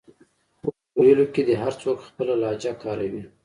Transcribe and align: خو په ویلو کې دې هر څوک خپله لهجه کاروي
خو 0.59 0.67
په 0.93 0.99
ویلو 1.05 1.25
کې 1.33 1.41
دې 1.47 1.55
هر 1.63 1.73
څوک 1.81 1.97
خپله 2.07 2.33
لهجه 2.41 2.71
کاروي 2.83 3.23